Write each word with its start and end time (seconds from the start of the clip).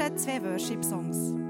Stehen 0.00 0.16
zwei 0.16 0.42
Worship-Songs. 0.42 1.49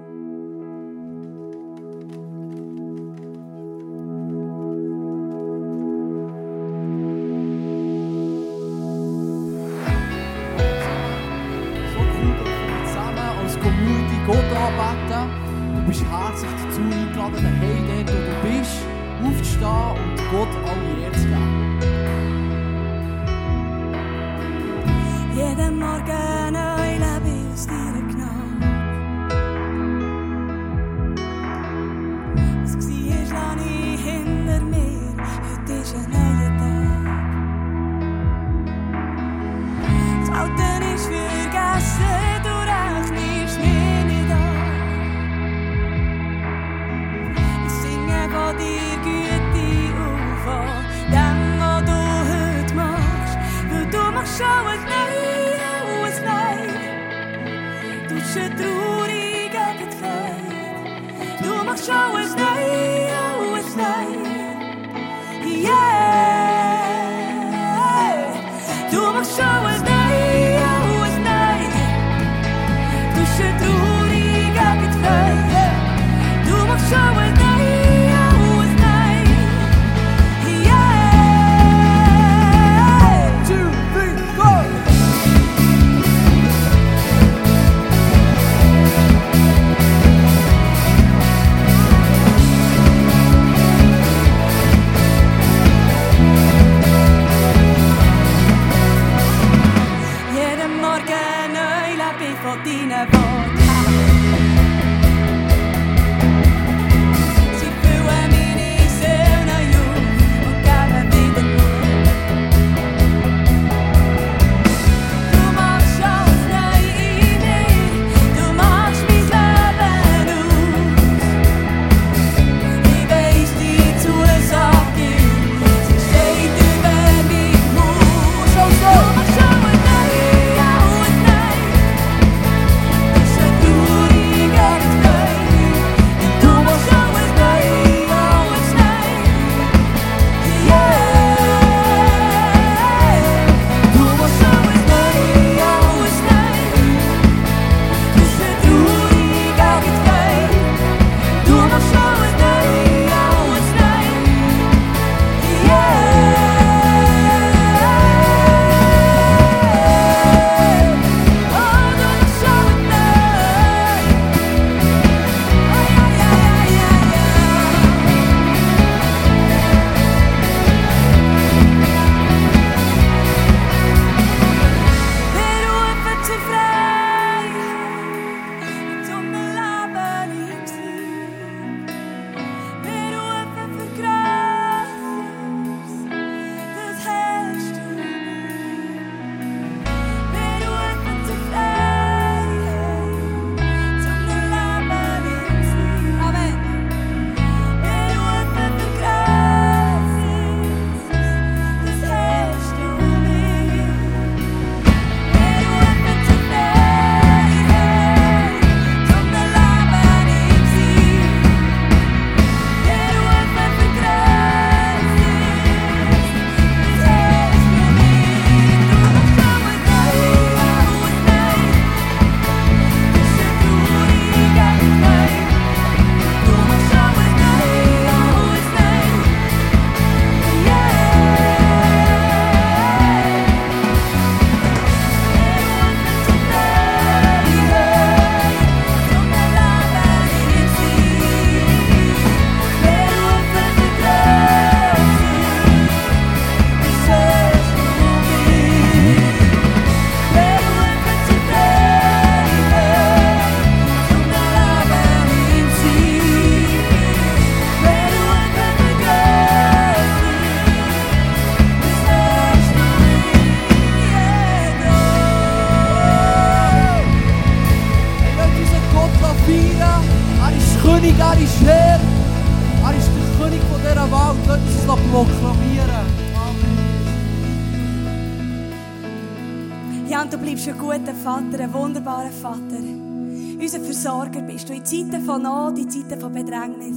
Versorger 284.30 284.42
bist. 284.42 284.70
Und 284.70 284.76
in 284.76 284.84
Zeiten 284.84 285.24
von 285.24 285.42
Not, 285.42 285.78
in 285.78 285.90
Zeiten 285.90 286.20
von 286.20 286.32
Bedrängnis, 286.32 286.96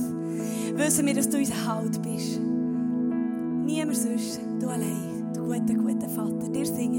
wissen 0.75 1.05
wir, 1.05 1.13
dass 1.13 1.29
du 1.29 1.37
unser 1.37 1.65
Halt 1.65 2.01
bist. 2.01 2.39
Niemand 2.39 3.97
sonst, 3.97 4.39
du 4.59 4.67
allein, 4.67 5.31
du 5.33 5.43
guter, 5.43 5.73
guter 5.73 6.09
Vater. 6.09 6.49
Dir 6.49 6.65
singen 6.65 6.92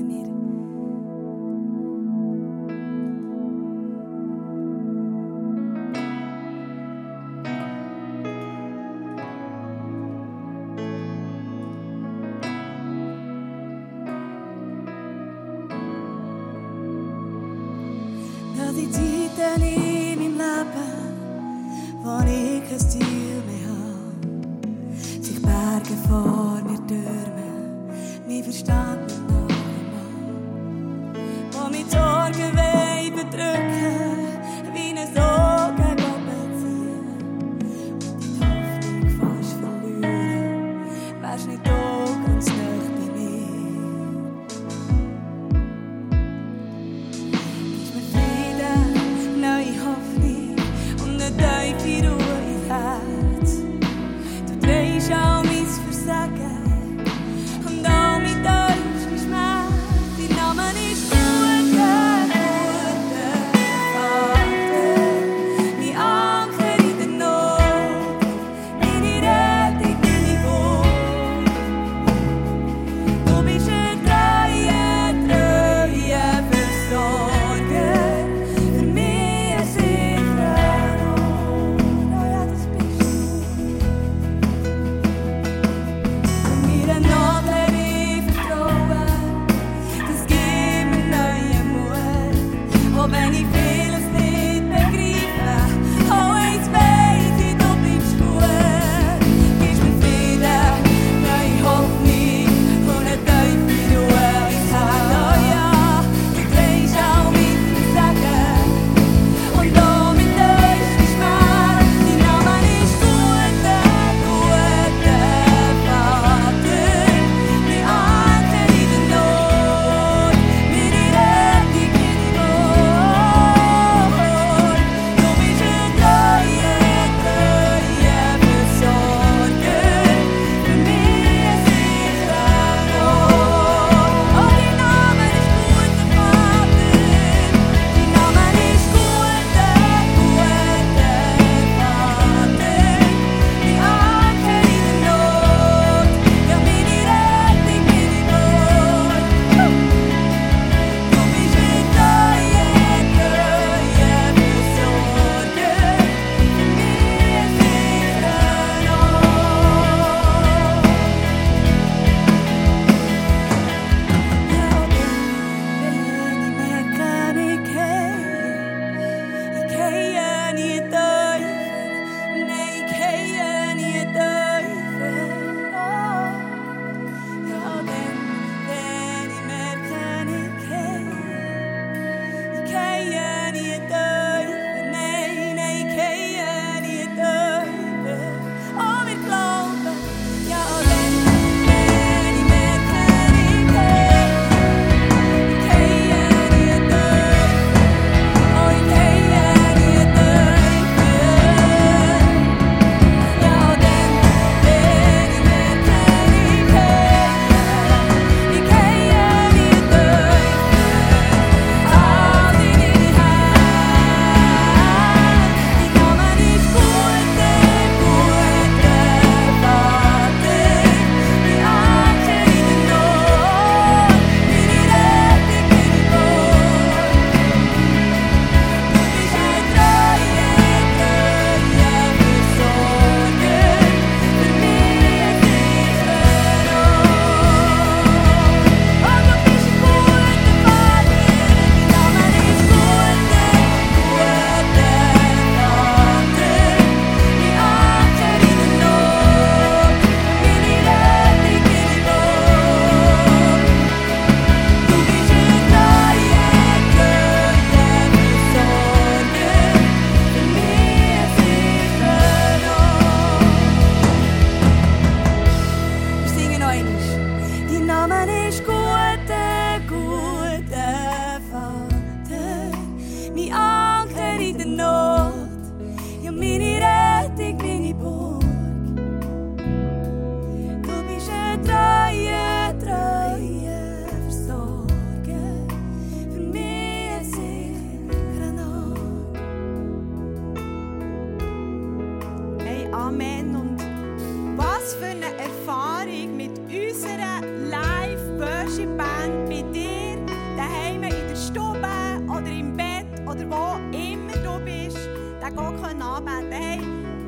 oder 302.45 302.53
im 302.53 302.77
Bett 302.77 303.07
oder 303.27 303.51
wo 303.51 303.97
immer 303.97 304.33
du 304.33 304.65
bist, 304.65 304.99
den 305.43 305.57
Gott 305.57 305.83
anbeten 305.83 306.53
Hey, 306.53 306.81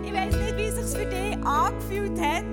ich 0.04 0.12
weiß 0.12 0.36
nicht, 0.36 0.56
wie 0.56 0.62
es 0.62 0.90
sich 0.90 0.98
für 0.98 1.06
dich 1.06 1.36
angefühlt 1.44 2.20
hat. 2.20 2.44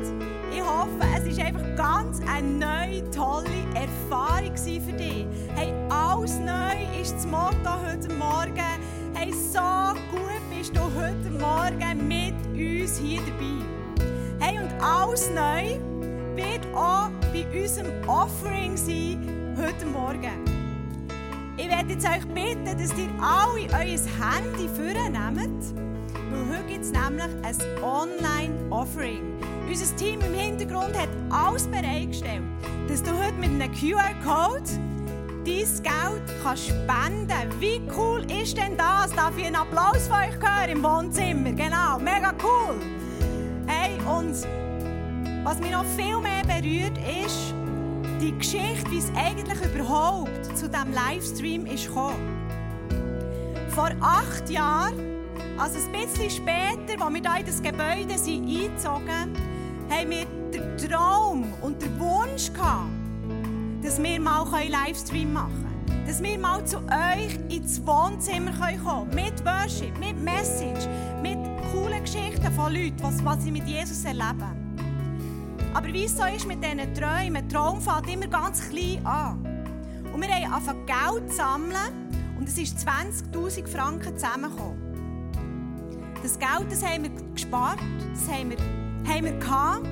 Ich 0.51 0.61
hoffe, 0.61 0.89
es 1.17 1.37
war 1.37 1.45
einfach 1.45 1.75
ganz 1.75 2.21
eine 2.27 2.47
neue, 2.47 3.11
tolle 3.11 3.49
Erfahrung 3.75 4.55
für 4.55 4.93
dich. 4.93 5.25
Hey, 5.55 5.73
alles 5.89 6.39
neu 6.39 7.01
ist 7.01 7.15
das 7.15 7.27
Motto 7.27 7.69
heute 7.85 8.13
Morgen. 8.13 8.79
Hey, 9.13 9.31
so 9.33 9.59
gut 10.11 10.41
bist 10.49 10.75
du 10.75 10.81
heute 10.81 11.29
Morgen 11.31 12.07
mit 12.07 12.35
uns 12.53 12.97
hier 12.97 13.19
dabei. 13.21 14.05
Hey, 14.39 14.59
und 14.59 14.71
alles 14.81 15.29
neu 15.31 15.79
wird 16.35 16.65
auch 16.73 17.09
bei 17.33 17.45
unserem 17.61 18.07
Offering 18.07 18.77
sein 18.77 19.55
heute 19.57 19.85
Morgen. 19.85 20.52
Werde 21.83 21.95
jetzt 21.95 22.07
euch 22.07 22.25
bitten, 22.33 22.63
dass 22.63 22.97
ihr 22.97 23.09
alle 23.19 23.67
euer 23.73 23.99
Handy 24.31 24.69
vornehmt, 24.69 25.63
weil 26.31 26.57
heute 26.57 26.67
gibt 26.69 26.85
es 26.85 26.91
nämlich 26.93 27.25
ein 27.43 27.83
Online-Offering. 27.83 29.21
Unser 29.67 29.95
Team 29.97 30.21
im 30.21 30.33
Hintergrund 30.33 30.97
hat 30.97 31.09
alles 31.29 31.67
bereitgestellt, 31.67 32.43
dass 32.87 33.03
du 33.03 33.11
heute 33.11 33.33
mit 33.33 33.49
einem 33.49 33.69
QR-Code 33.73 34.63
dein 35.43 35.45
Geld 35.45 36.23
kannst 36.41 36.67
spenden 36.67 37.59
Wie 37.59 37.81
cool 37.97 38.25
ist 38.31 38.55
denn 38.55 38.77
das? 38.77 39.11
Darf 39.11 39.37
ich 39.37 39.45
einen 39.45 39.57
Applaus 39.57 40.07
von 40.07 40.19
euch 40.19 40.39
hören 40.39 40.69
im 40.69 40.83
Wohnzimmer? 40.83 41.51
Genau, 41.51 41.99
mega 41.99 42.33
cool. 42.41 42.79
Hey, 43.67 43.97
und 44.07 44.37
was 45.43 45.59
mich 45.59 45.71
noch 45.71 45.85
viel 45.97 46.17
mehr 46.19 46.43
berührt 46.43 46.97
ist, 47.25 47.53
die 48.21 48.31
Geschichte, 48.37 48.89
wie 48.89 48.99
es 48.99 49.11
eigentlich 49.17 49.59
überhaupt 49.65 50.29
zu 50.55 50.69
diesem 50.69 50.93
Livestream 50.93 51.65
ist 51.65 51.87
gekommen. 51.87 52.49
Vor 53.69 53.89
acht 54.01 54.49
Jahren, 54.49 55.25
also 55.57 55.79
ein 55.79 55.91
bisschen 55.91 56.29
später, 56.29 57.03
als 57.03 57.13
wir 57.13 57.21
hier 57.21 57.39
in 57.39 57.45
das 57.45 57.61
Gebäude 57.61 58.17
sind 58.17 58.47
eingezogen 58.47 59.53
haben 59.89 60.09
wir 60.09 60.25
den 60.51 60.77
Traum 60.77 61.45
und 61.61 61.81
den 61.81 61.99
Wunsch 61.99 62.51
gehabt, 62.53 62.89
dass 63.83 64.01
wir 64.01 64.19
mal 64.19 64.45
einen 64.53 64.71
Livestream 64.71 65.33
machen 65.33 65.51
können. 65.87 66.05
Dass 66.07 66.21
wir 66.21 66.37
mal 66.37 66.65
zu 66.65 66.77
euch 66.77 67.37
ins 67.49 67.85
Wohnzimmer 67.85 68.51
kommen 68.51 68.83
können. 68.83 69.15
Mit 69.15 69.45
Worship, 69.45 69.97
mit 69.99 70.19
Message, 70.21 70.87
mit 71.21 71.37
coolen 71.71 72.03
Geschichten 72.03 72.51
von 72.53 72.73
Leuten, 72.73 73.01
was, 73.23 73.43
sie 73.43 73.51
mit 73.51 73.67
Jesus 73.67 74.03
erleben. 74.03 74.75
Aber 75.73 75.87
wie 75.87 76.05
es 76.05 76.15
so 76.15 76.23
ist 76.25 76.47
mit 76.47 76.63
diesen 76.63 76.93
Träumen, 76.93 77.47
Traum 77.49 77.81
fängt 77.81 78.13
immer 78.13 78.27
ganz 78.27 78.69
klein 78.69 79.05
an. 79.05 79.42
Und 80.13 80.21
wir 80.21 80.29
haben 80.29 80.53
angefangen 80.53 80.85
Geld 80.85 81.31
zu 81.31 81.37
sammeln 81.37 82.09
und 82.37 82.47
es 82.47 82.57
ist 82.57 82.87
20'000 82.87 83.67
Franken 83.67 84.17
zusammengekommen. 84.17 84.77
Das 86.21 86.37
Geld 86.37 86.71
das 86.71 86.85
haben 86.85 87.03
wir 87.03 87.11
gespart, 87.33 87.79
das 88.13 88.27
haben 88.29 88.51
wir, 88.51 88.57
haben 89.11 89.25
wir 89.25 89.33
gehabt, 89.33 89.87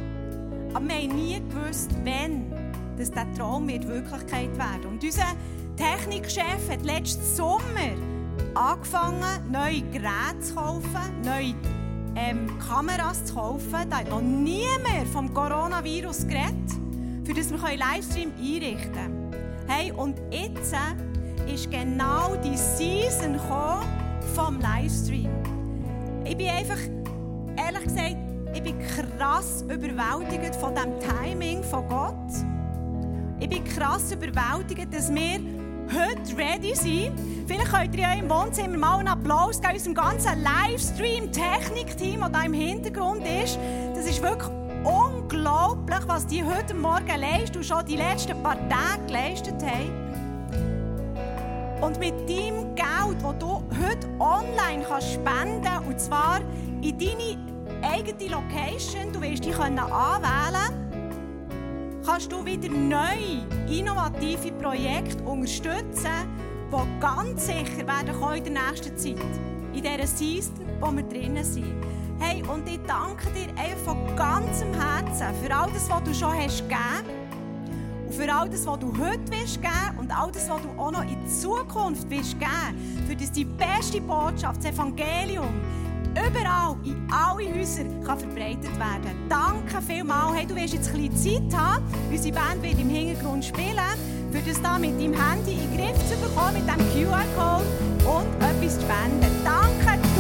aber 0.74 0.88
wir 0.88 0.96
haben 0.96 1.16
nie 1.16 1.42
gewusst, 1.50 1.92
wann 2.06 2.46
dieser 2.98 3.34
Traum 3.34 3.68
wird 3.68 3.88
Wirklichkeit 3.88 4.56
werden 4.58 4.86
Und 4.86 5.04
unser 5.04 5.26
Technikchef 5.76 6.70
hat 6.70 6.84
letzten 6.84 7.24
Sommer 7.36 7.96
angefangen, 8.54 9.52
neue 9.52 9.82
Geräte 9.92 10.40
zu 10.42 10.56
kaufen, 10.56 11.22
neue 11.24 11.56
ähm, 12.16 12.48
Kameras 12.60 13.26
zu 13.26 13.34
kaufen. 13.34 13.90
Da 13.90 13.98
hat 13.98 14.10
noch 14.10 14.22
niemand 14.22 15.08
vom 15.12 15.34
Coronavirus 15.34 16.28
geredet, 16.28 16.72
für 17.24 17.34
das 17.34 17.50
wir 17.52 17.58
Livestream 17.58 18.32
einrichten 18.40 18.94
können. 18.94 19.21
Hey, 19.68 19.92
und 19.92 20.20
jetzt 20.32 20.74
äh, 20.74 21.54
ist 21.54 21.70
genau 21.72 22.36
die 22.44 22.58
Season 22.58 23.40
vom 24.36 24.60
Livestream. 24.60 25.30
Ich 26.26 26.38
bin 26.38 26.50
einfach, 26.50 26.80
ehrlich 27.58 27.84
gesagt, 27.84 28.18
ich 28.54 28.64
bin 28.64 28.78
krass 28.80 29.64
überwältigt 29.64 30.56
von 30.56 30.76
dem 30.76 30.94
Timing 31.00 31.64
von 31.64 31.88
Gott. 31.88 32.16
Ich 33.40 33.50
bin 33.50 33.64
krass 33.64 34.12
überwältigt, 34.12 34.94
dass 34.94 35.14
wir 35.14 35.40
heute 35.92 36.38
ready 36.38 36.76
sind. 36.76 37.12
Vielleicht 37.48 37.72
könnt 37.72 37.96
ihr 37.96 38.14
im 38.20 38.30
Wohnzimmer 38.30 38.78
mal 38.78 39.00
einen 39.00 39.08
Applaus 39.08 39.60
geben, 39.60 39.74
unserem 39.74 39.96
ganzen 39.96 40.44
Livestream-Technik-Team, 40.44 42.20
das 42.22 42.32
hier 42.42 42.46
im 42.46 42.54
Hintergrund 42.54 43.26
ist. 43.26 43.58
Das 43.96 44.06
ist 44.06 44.22
wirklich 44.22 44.50
unglaublich, 45.32 46.00
was 46.08 46.28
die 46.28 46.44
heute 46.44 46.74
Morgen 46.74 47.08
leisten 47.08 47.58
und 47.58 47.66
schon 47.66 47.86
die 47.86 47.96
letzten 47.96 48.42
paar 48.44 48.58
Tage 48.70 49.06
geleistet 49.08 49.56
haben. 49.64 49.92
Und 51.82 52.00
mit 52.00 52.14
deinem 52.30 52.76
Geld, 52.76 53.24
das 53.24 53.38
du 53.40 53.64
heute 53.72 54.10
online 54.20 54.84
kannst 54.88 55.14
spenden 55.14 55.64
kannst, 55.64 55.88
und 55.88 56.00
zwar 56.00 56.42
in 56.82 56.98
deine 56.98 57.38
eigene 57.82 58.30
Location, 58.30 59.14
du 59.14 59.22
wirst 59.22 59.46
dich 59.46 59.58
anwählen 59.58 60.78
kannst 62.04 62.32
du 62.32 62.44
wieder 62.44 62.70
neue, 62.70 63.46
innovative 63.70 64.52
Projekte 64.54 65.24
unterstützen, 65.24 66.10
die 66.72 67.00
ganz 67.00 67.46
sicher 67.46 67.88
werden 67.88 68.16
in 68.38 68.54
der 68.54 68.64
nächsten 68.64 68.98
Zeit. 68.98 69.18
In 69.74 69.84
dieser 69.84 70.08
Season, 70.08 70.56
wo 70.80 70.92
wir 70.92 71.04
drinnen 71.04 71.44
sind. 71.44 71.76
Hey, 72.24 72.44
und 72.44 72.70
ich 72.70 72.80
danke 72.86 73.32
dir 73.32 73.50
einfach 73.58 73.96
von 73.96 74.16
ganzem 74.16 74.72
Herzen 74.76 75.26
für 75.44 75.56
all 75.56 75.72
das, 75.72 75.90
was 75.90 76.04
du 76.04 76.14
schon 76.14 76.32
hast 76.32 76.60
gegeben 76.60 77.10
und 78.06 78.14
für 78.14 78.32
all 78.32 78.48
das, 78.48 78.64
was 78.68 78.78
du 78.78 78.94
heute 78.96 79.22
willst 79.32 79.60
geben 79.60 79.98
und 79.98 80.16
all 80.16 80.32
das, 80.32 80.48
was 80.48 80.62
du 80.62 80.70
auch 80.80 80.92
noch 80.92 81.02
in 81.02 81.28
Zukunft 81.28 82.08
willst 82.12 82.38
geben, 82.40 83.08
für 83.08 83.16
das 83.16 83.32
die 83.32 83.46
beste 83.46 84.00
Botschaft, 84.02 84.64
das 84.64 84.72
Evangelium, 84.72 85.50
überall, 86.12 86.76
in 86.84 87.08
alle 87.12 87.56
Häuser 87.56 87.86
kann 88.06 88.20
verbreitet 88.20 88.78
werden. 88.78 89.28
Danke 89.28 89.82
vielmals. 89.82 90.36
Hey, 90.36 90.46
du 90.46 90.56
wirst 90.56 90.76
jetzt 90.76 90.94
ein 90.94 91.10
bisschen 91.10 91.52
Zeit 91.52 91.60
haben. 91.60 91.84
Unsere 92.12 92.36
Band 92.36 92.62
wird 92.62 92.80
im 92.80 92.90
Hintergrund 92.90 93.46
spielen, 93.46 93.98
für 94.32 94.42
das 94.48 94.62
da 94.62 94.78
mit 94.78 94.92
deinem 94.92 95.16
Handy 95.16 95.54
in 95.54 95.72
den 95.72 95.78
Griff 95.78 95.98
zu 96.08 96.16
bekommen, 96.18 96.54
mit 96.54 96.68
dem 96.68 97.10
QR-Code 97.10 97.66
und 98.06 98.44
etwas 98.44 98.76
zu 98.76 98.82
spenden. 98.86 99.44
Danke 99.44 100.11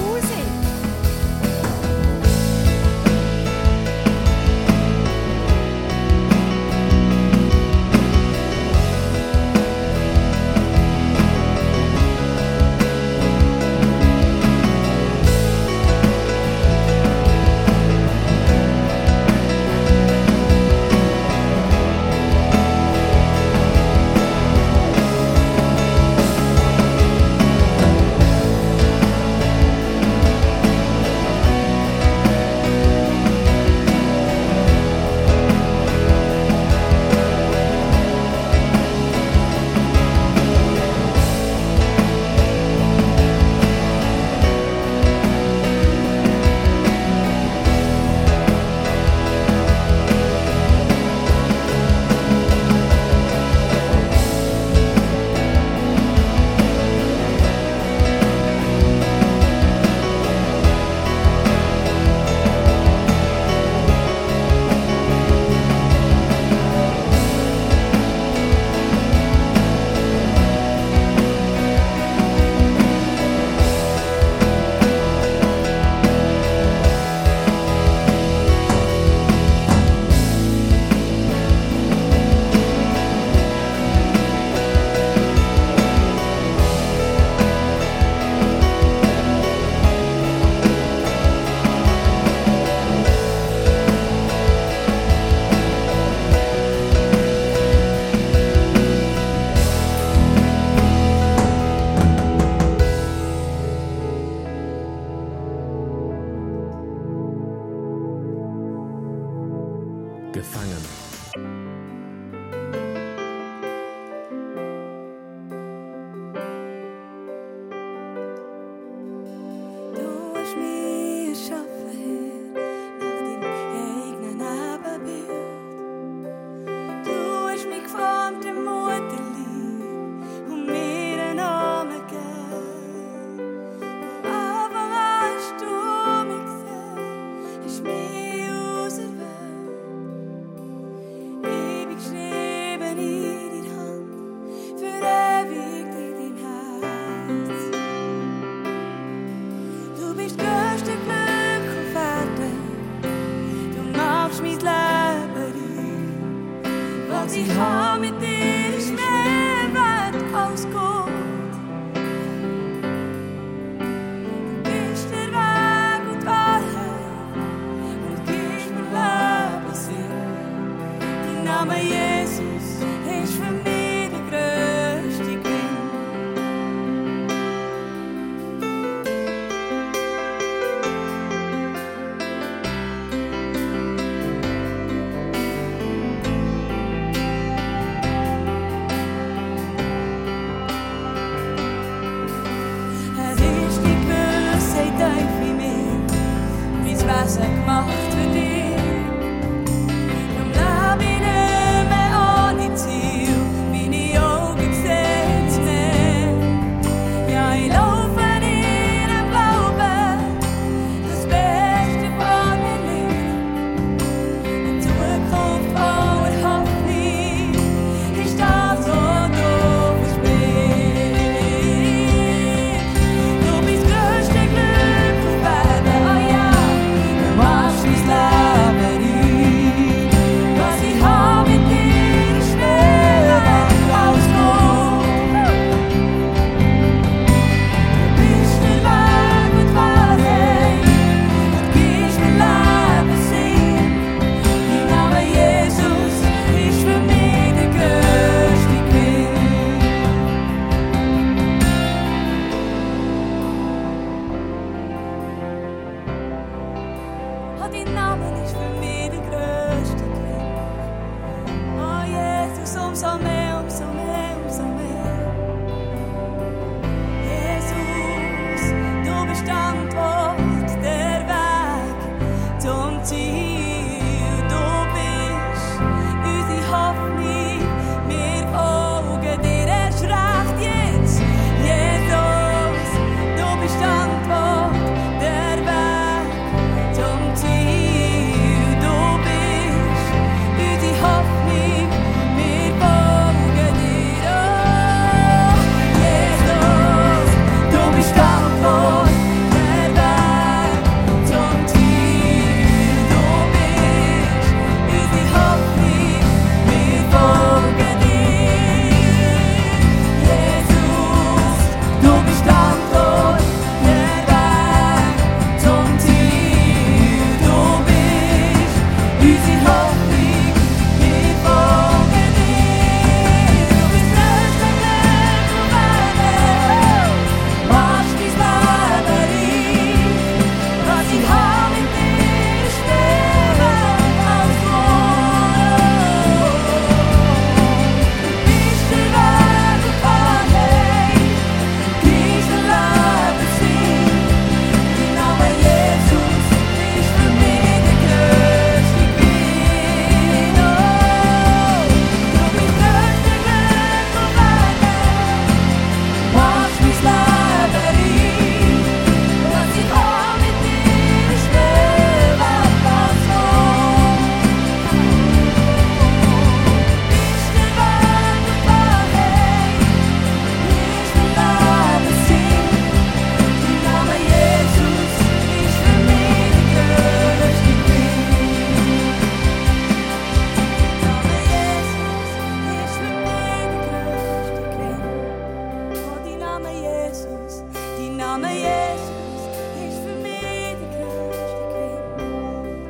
Name 388.32 388.54
Jesus 388.54 389.44
is 389.76 389.96
verminderd. 390.06 391.36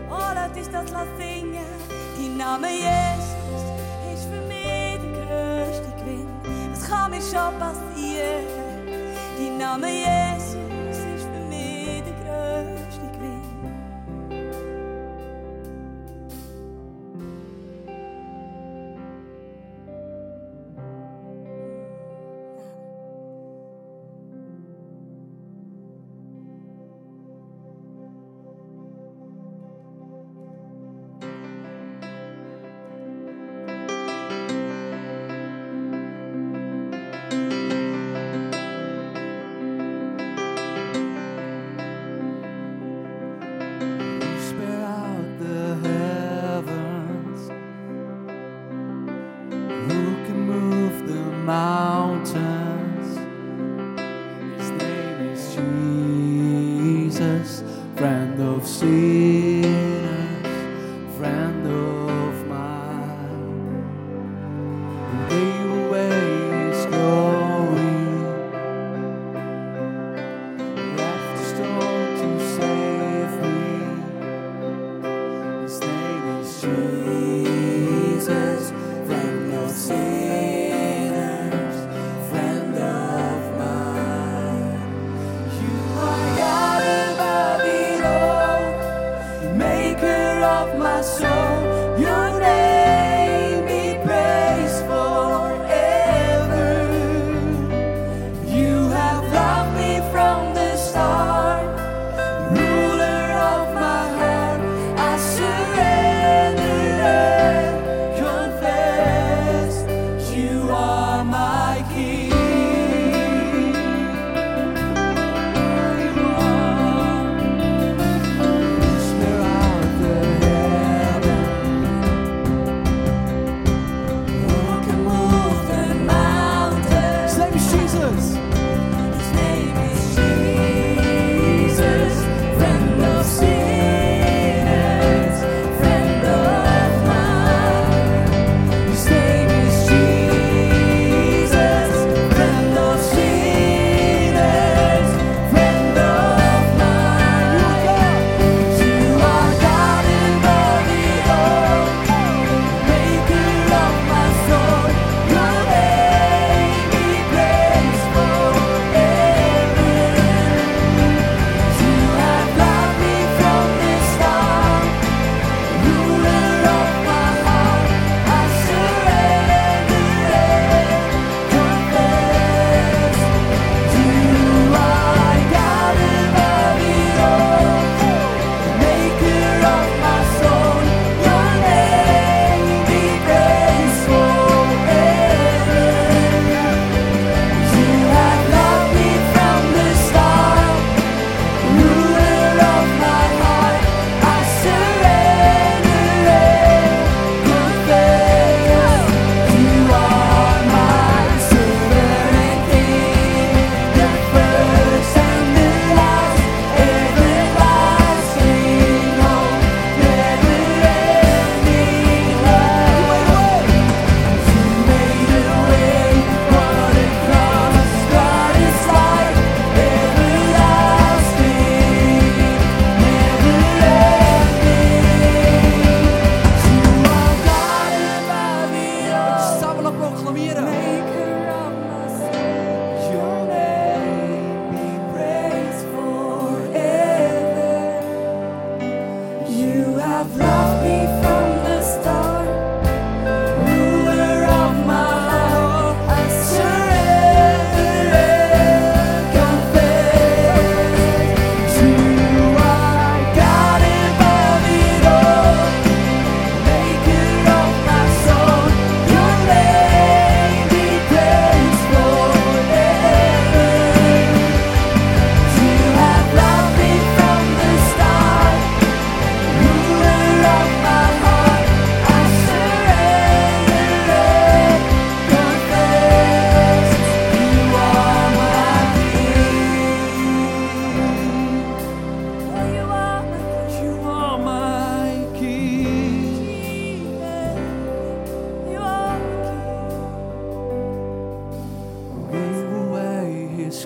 Oh, 0.08 0.34
das 0.36 0.56
ist 0.56 0.72
das 0.72 0.92
Latinje. 0.92 1.66
Die 2.16 2.30
Name 2.30 2.68
Jesus 2.70 3.64
is 4.14 4.24
verminderd. 4.26 5.82
Het 6.72 6.88
kann 6.88 7.10
mir 7.10 7.22
schon 7.22 7.58
passieren. 7.58 8.46
Die 9.40 9.50
Name 9.50 9.88
Jesus. 9.88 10.21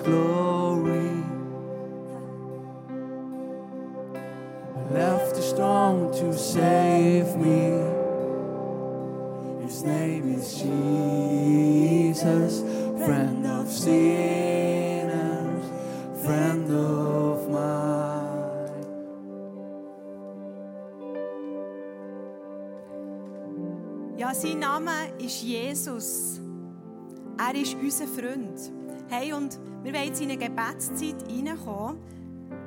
glory. 0.06 1.10
I 4.76 4.80
left 4.92 5.36
a 5.36 5.42
stone 5.42 6.12
to 6.20 6.32
save 6.32 7.36
me. 7.36 7.82
His 9.64 9.82
name 9.82 10.32
is 10.32 10.46
Jesus, 10.62 12.60
friend 13.04 13.46
of 13.46 13.68
sinners, 13.68 15.64
friend 16.24 16.70
of 16.70 17.50
mine. 17.50 17.96
Ja, 24.16 24.32
sein 24.34 24.60
Name 24.60 25.10
ist 25.18 25.42
Jesus. 25.42 26.40
Er 27.38 27.54
ist 27.60 27.74
unser 27.74 28.06
Freund. 28.06 28.72
Hey, 29.08 29.32
und 29.32 29.58
wir 29.84 29.92
wollen 29.92 30.06
jetzt 30.06 30.20
in 30.20 30.30
eine 30.30 30.38
Gebetszeit 30.38 31.16
reinkommen. 31.28 31.98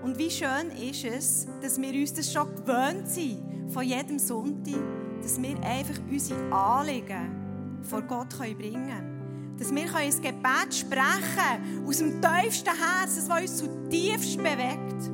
Und 0.03 0.17
wie 0.17 0.29
schön 0.29 0.71
ist 0.89 1.03
es, 1.03 1.47
dass 1.61 1.81
wir 1.81 1.93
uns 1.93 2.13
das 2.13 2.31
schon 2.31 2.47
gewöhnt 2.55 3.07
sind, 3.07 3.71
von 3.71 3.83
jedem 3.83 4.17
Sonntag, 4.17 4.79
dass 5.21 5.41
wir 5.41 5.57
einfach 5.61 5.99
unsere 6.09 6.51
Anliegen 6.51 7.79
vor 7.83 8.01
Gott 8.01 8.37
können 8.37 8.57
bringen 8.57 8.87
können 8.87 9.19
dass 9.59 9.75
wir 9.75 9.93
ein 9.93 10.09
Gebet 10.09 10.73
sprechen 10.73 11.35
können, 11.35 11.85
aus 11.85 11.97
dem 11.97 12.21
tiefsten 12.21 12.69
Herz, 12.69 13.15
das 13.15 13.29
was 13.29 13.41
uns 13.41 13.57
zutiefst 13.57 14.37
bewegt. 14.37 15.11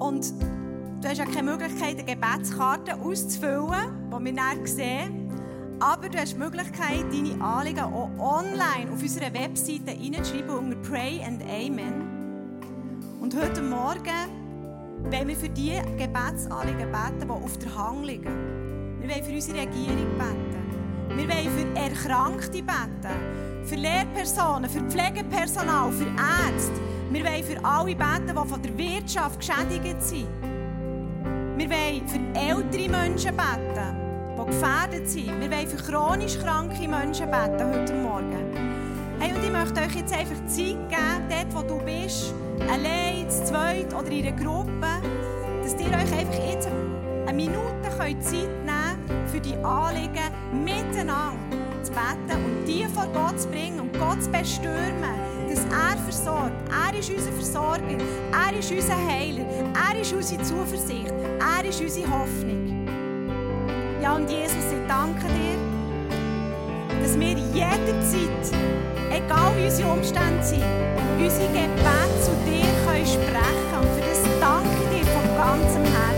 Und 0.00 0.34
du 1.00 1.08
hast 1.08 1.20
auch 1.20 1.32
keine 1.32 1.52
Möglichkeit, 1.52 1.96
eine 1.96 2.04
Gebetskarte 2.04 3.00
auszufüllen, 3.00 4.10
die 4.10 4.24
wir 4.24 4.32
dann 4.32 4.66
sehen. 4.66 5.23
Aber 5.80 6.08
du 6.08 6.18
hast 6.18 6.34
die 6.34 6.38
Möglichkeit, 6.38 7.04
deine 7.12 7.42
Anliegen 7.42 7.80
auch 7.80 8.10
online 8.18 8.90
auf 8.92 9.02
unserer 9.02 9.32
Webseite 9.34 9.90
reinzuschreiben 9.90 10.50
unter 10.50 10.76
Pray 10.88 11.22
and 11.24 11.42
Amen. 11.42 12.60
Und 13.20 13.34
heute 13.36 13.62
Morgen 13.62 14.44
wollen 15.10 15.28
wir 15.28 15.36
für 15.36 15.48
die 15.48 15.80
Gebetsanliegen 15.98 16.90
beten, 16.90 17.20
die 17.20 17.30
auf 17.30 17.58
der 17.58 17.74
Hang 17.76 18.04
liegen. 18.04 19.00
Wir 19.00 19.08
wollen 19.10 19.24
für 19.24 19.32
unsere 19.32 19.58
Regierung 19.60 20.18
beten. 20.18 21.16
Wir 21.16 21.28
wollen 21.28 21.74
für 21.74 21.80
Erkrankte 21.80 22.62
beten. 22.62 23.64
Für 23.64 23.76
Lehrpersonen, 23.76 24.70
für 24.70 24.80
Pflegepersonal, 24.82 25.90
für 25.92 26.06
Ärzte. 26.06 26.80
Wir 27.10 27.24
wollen 27.24 27.44
für 27.44 27.64
alle 27.64 27.94
beten, 27.94 28.28
die 28.28 28.48
von 28.48 28.62
der 28.62 28.78
Wirtschaft 28.78 29.40
geschädigt 29.40 30.02
sind. 30.02 30.28
Wir 31.56 31.70
wollen 31.70 32.08
für 32.08 32.38
ältere 32.38 32.88
Menschen 32.88 33.36
beten 33.36 34.03
gefährdet 34.54 35.08
sind. 35.08 35.40
Wir 35.40 35.50
wollen 35.50 35.66
für 35.66 35.92
chronisch 35.92 36.38
kranke 36.38 36.88
Menschen 36.88 37.30
beten 37.30 37.72
heute 37.72 37.94
Morgen. 37.94 38.54
Hey, 39.18 39.32
und 39.34 39.42
ich 39.42 39.50
möchte 39.50 39.80
euch 39.80 39.94
jetzt 39.96 40.12
einfach 40.12 40.36
Zeit 40.46 40.78
geben, 40.88 41.28
dort 41.28 41.54
wo 41.54 41.62
du 41.62 41.84
bist, 41.84 42.34
allein, 42.60 43.28
zu 43.28 43.44
zweit 43.44 43.92
oder 43.92 44.10
in 44.10 44.26
einer 44.26 44.36
Gruppe, 44.36 44.86
dass 45.62 45.72
ihr 45.72 45.88
euch 45.88 46.18
einfach 46.18 46.48
jetzt 46.48 46.68
eine 47.26 47.32
Minute 47.32 47.60
könnt 47.98 48.22
Zeit 48.22 48.48
nehmen 48.64 49.08
könnt, 49.08 49.30
für 49.30 49.40
die 49.40 49.56
Anliegen 49.56 50.64
miteinander 50.64 51.56
zu 51.82 51.92
beten 51.92 52.44
und 52.44 52.64
die 52.66 52.84
vor 52.84 53.06
Gott 53.12 53.40
zu 53.40 53.48
bringen 53.48 53.80
und 53.80 53.98
Gott 53.98 54.22
zu 54.22 54.30
bestürmen, 54.30 55.18
dass 55.48 55.64
er 55.64 55.98
versorgt. 55.98 56.52
Er 56.70 56.98
ist 56.98 57.10
unser 57.10 57.32
Versorger, 57.32 57.98
er 58.32 58.58
ist 58.58 58.70
unser 58.70 58.96
Heiler, 58.96 59.46
er 59.90 60.00
ist 60.00 60.12
unsere 60.12 60.42
Zuversicht, 60.42 61.12
er 61.40 61.68
ist 61.68 61.80
unsere 61.80 62.10
Hoffnung. 62.10 62.63
Ja, 64.04 64.16
und 64.16 64.28
Jesus, 64.28 64.54
ich 64.70 64.86
danke 64.86 65.24
dir, 65.28 65.56
dass 67.00 67.18
wir 67.18 67.38
jederzeit, 67.54 68.60
egal 69.10 69.56
wie 69.56 69.64
unsere 69.64 69.92
Umstände 69.92 70.42
sind, 70.42 70.62
unsere 71.18 71.46
Gebete 71.46 72.20
zu 72.20 72.32
dir 72.44 72.66
können 72.84 73.06
sprechen 73.06 73.78
Und 73.80 73.88
für 73.94 74.06
das 74.06 74.22
danke 74.40 74.68
ich 74.92 75.00
dir 75.00 75.06
von 75.06 75.24
ganzem 75.38 75.84
Herzen. 75.84 76.13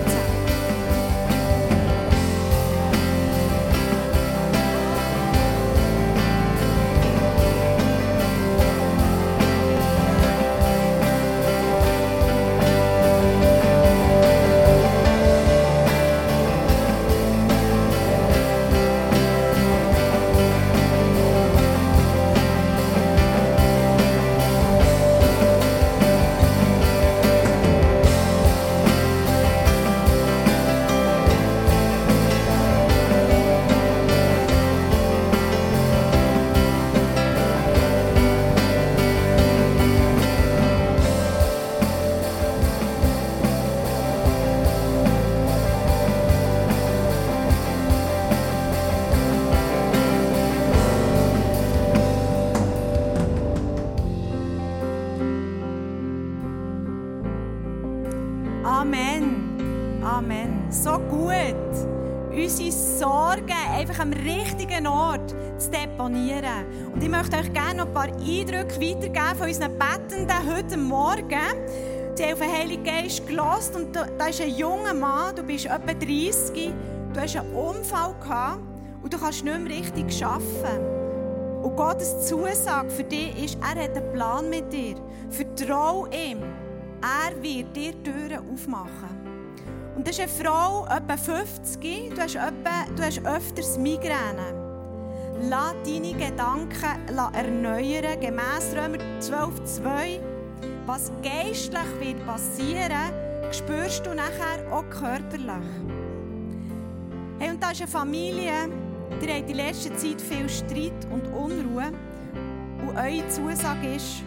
10 69.27 69.37
von 69.37 69.49
unseren 69.49 69.73
Bettenden 69.77 70.57
heute 70.57 70.77
Morgen, 70.77 71.29
die 72.17 72.23
haben 72.23 72.33
auf 72.33 72.39
den 72.39 72.53
Heiligen 72.53 72.85
Geist 72.85 73.27
gelassen. 73.27 73.75
und 73.77 73.97
da, 73.97 74.07
da 74.19 74.27
ist 74.27 74.41
ein 74.41 74.55
junger 74.55 74.95
Mann, 74.95 75.35
du 75.35 75.43
bist 75.43 75.67
etwa 75.67 75.95
30, 75.95 76.71
du 77.13 77.21
hast 77.21 77.37
einen 77.37 77.53
Unfall 77.53 78.15
gehabt 78.21 78.61
und 79.03 79.13
du 79.13 79.19
kannst 79.19 79.43
nicht 79.43 79.59
mehr 79.59 79.79
richtig 79.79 80.25
arbeiten. 80.25 81.61
Und 81.63 81.75
Gottes 81.75 82.29
Zusage 82.29 82.89
für 82.91 83.03
dich 83.03 83.45
ist, 83.45 83.59
er 83.61 83.83
hat 83.83 83.97
einen 83.97 84.13
Plan 84.13 84.49
mit 84.49 84.73
dir. 84.73 84.95
Vertrau 85.31 86.07
ihm. 86.07 86.43
Er 87.03 87.43
wird 87.43 87.75
dir 87.75 88.01
Türen 88.05 88.49
aufmachen. 88.53 89.11
Und 89.97 90.07
das 90.07 90.19
ist 90.19 90.21
eine 90.21 90.49
Frau, 90.49 90.85
etwa 90.85 91.17
50, 91.17 92.15
du 92.15 92.21
hast, 92.21 92.37
etwa, 92.37 92.87
du 92.95 93.03
hast 93.03 93.19
öfters 93.27 93.77
Migräne. 93.77 94.66
Lass 95.43 95.75
deine 95.85 96.13
Gedanken 96.15 97.35
erneuern, 97.35 98.21
gemäss 98.21 98.73
Römer 98.75 98.99
12,2. 99.21 100.19
Was 100.87 101.13
geistlich 101.23 102.01
wird 102.01 102.27
passieren, 102.27 103.13
spürst 103.53 104.07
du 104.07 104.15
nachher 104.15 104.73
auch 104.73 104.89
körperlich. 104.89 105.67
Hey, 107.39 107.51
und 107.51 107.63
da 107.63 107.71
ist 107.71 107.83
eine 107.83 107.91
Familie, 107.91 108.71
die 109.21 109.31
hat 109.31 109.51
in 109.51 109.57
letzter 109.57 109.95
Zeit 109.97 110.21
viel 110.23 110.49
Streit 110.49 111.07
und 111.13 111.27
Unruhe. 111.35 111.93
Und 112.81 112.97
eure 112.97 113.29
Zusage 113.29 113.95
ist, 113.97 114.23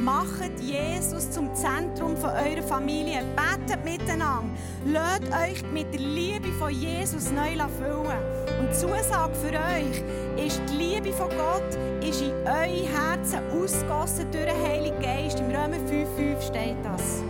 macht 0.00 0.60
Jesus 0.60 1.30
zum 1.30 1.54
Zentrum 1.54 2.14
von 2.14 2.30
eurer 2.30 2.62
Familie. 2.62 3.22
Betet 3.36 3.82
miteinander. 3.84 4.44
Lasst 4.84 5.22
euch 5.22 5.62
mit 5.72 5.94
der 5.94 6.00
Liebe 6.00 6.52
von 6.58 6.70
Jesus 6.70 7.30
neu 7.30 7.56
füllen. 7.78 8.31
Zusage 8.72 9.34
für 9.34 9.52
euch 9.52 10.46
ist, 10.46 10.62
die 10.70 10.76
Liebe 10.76 11.12
von 11.12 11.28
Gott 11.28 11.76
ist 12.02 12.22
in 12.22 12.32
eure 12.46 12.88
Herzen 12.88 13.40
ausgegossen 13.52 14.26
durch 14.32 14.46
den 14.46 14.62
Heiligen 14.62 14.98
Geist. 15.00 15.38
Im 15.40 15.46
Römer 15.46 15.76
5,5 15.76 16.40
steht 16.40 16.76
das. 16.82 17.22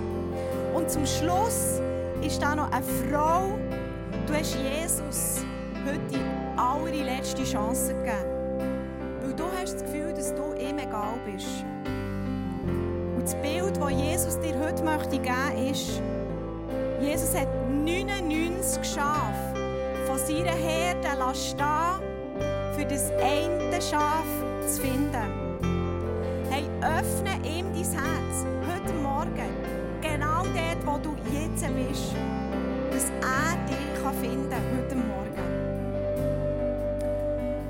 Und 0.73 0.89
zum 0.89 1.05
Schluss 1.05 1.81
ist 2.25 2.41
da 2.41 2.55
noch 2.55 2.71
eine 2.71 2.85
Frau. 2.85 3.59
Du 4.27 4.35
hast 4.35 4.57
Jesus 4.57 5.45
heute 5.85 6.01
die 6.13 6.61
allerletzte 6.61 7.43
Chance 7.43 7.93
gegeben. 7.95 8.71
Weil 9.21 9.35
du 9.35 9.45
hast 9.61 9.75
das 9.75 9.83
Gefühl, 9.83 10.13
dass 10.15 10.33
du 10.35 10.55
ihm 10.55 10.79
egal 10.79 11.19
bist. 11.27 11.65
Und 13.17 13.23
das 13.23 13.35
Bild, 13.37 13.77
das 13.77 13.91
Jesus 13.91 14.39
dir 14.39 14.59
heute 14.61 14.83
möchte 14.85 15.19
geben 15.19 15.71
ist, 15.71 16.01
Jesus 17.01 17.35
hat 17.35 17.49
99 17.69 18.85
Schafe 18.85 19.52
von 20.13 20.27
seiner 20.27 20.53
Herde 20.53 21.09
stehen, 21.35 22.03
für 22.77 22.85
das 22.85 23.11
eine 23.13 23.81
Schaf 23.81 24.27
zu 24.61 24.83
finden. 24.83 25.59
Hey, 26.51 26.65
öffne 26.83 27.37
ihm 27.49 27.67
dein 27.73 27.83
Herz 27.83 28.45
heute 28.69 28.93
Morgen, 28.93 29.49
genau 30.03 30.43
dort, 30.43 30.85
wo 30.85 30.99
du 30.99 31.17
jetzt 31.33 31.63
bist, 31.63 32.15
dass 32.91 33.11
er 33.23 33.57
dich 33.67 34.21
finden 34.21 34.51
kann 34.51 34.63
heute 34.77 34.97
Morgen. 34.97 35.47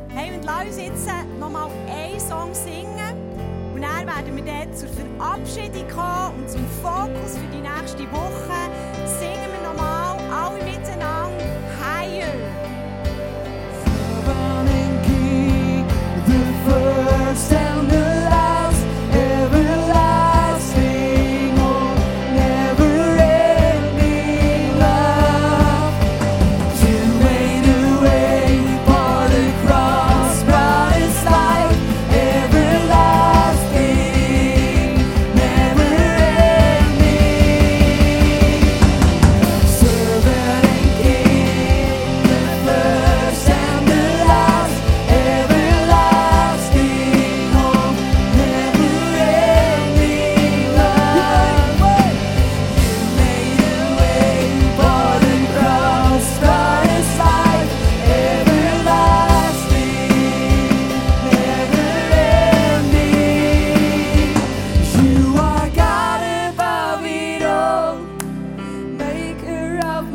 Hey, 0.08 0.34
und 0.34 0.44
lass 0.44 0.64
uns 0.64 0.76
jetzt 0.78 1.08
nochmal 1.38 1.70
einen 1.88 2.18
Song 2.18 2.52
singen. 2.52 3.16
Und 3.72 3.82
dann 3.82 4.04
werden 4.04 4.36
wir 4.36 4.44
dann 4.44 4.74
zur 4.74 4.88
Verabschiedung 4.88 5.88
kommen 5.88 6.42
und 6.42 6.50
zum 6.50 6.66
Fokus 6.82 7.38
für 7.38 7.56
die 7.56 7.60
nächste 7.60 8.10
Woche. 8.10 8.68
Singen 9.06 9.48
wir 9.52 9.68
nochmal 9.68 10.18
alle 10.32 10.64
miteinander 10.64 11.21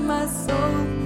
my 0.07 0.25
soul. 0.25 0.96